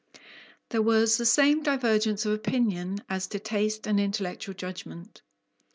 [0.69, 5.21] There was the same divergence of opinion as to taste and intellectual judgment.